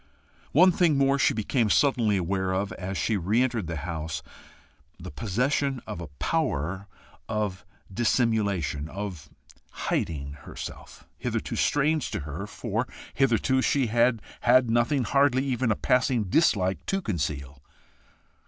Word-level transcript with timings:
One 0.51 0.71
thing 0.71 0.97
more 0.97 1.19
she 1.19 1.35
became 1.35 1.69
suddenly 1.69 2.17
aware 2.17 2.53
of 2.53 2.71
as 2.73 2.97
she 2.97 3.17
re 3.17 3.43
entered 3.43 3.67
the 3.67 3.75
house 3.75 4.23
the 4.99 5.11
possession 5.11 5.79
of 5.85 6.01
a 6.01 6.07
power 6.17 6.87
of 7.29 7.63
dissimulation, 7.93 8.89
of 8.89 9.29
hiding 9.69 10.33
herself, 10.33 11.03
hitherto 11.19 11.55
strange 11.55 12.09
to 12.09 12.21
her, 12.21 12.47
for 12.47 12.87
hitherto 13.13 13.61
she 13.61 13.85
had 13.93 14.23
had 14.39 14.71
nothing, 14.71 15.03
hardly 15.03 15.45
even 15.45 15.69
a 15.71 15.75
passing 15.75 16.23
dislike 16.31 16.83
to 16.87 16.99
conceal. 17.03 17.61